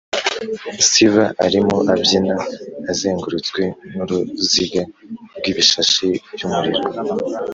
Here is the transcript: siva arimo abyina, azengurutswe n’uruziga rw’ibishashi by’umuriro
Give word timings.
siva 0.89 1.23
arimo 1.45 1.75
abyina, 1.93 2.35
azengurutswe 2.91 3.61
n’uruziga 3.95 4.81
rw’ibishashi 5.37 6.07
by’umuriro 6.33 6.81